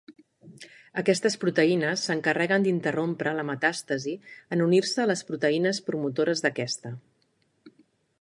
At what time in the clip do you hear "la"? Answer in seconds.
3.41-3.45